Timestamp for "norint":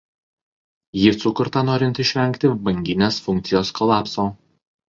1.69-2.01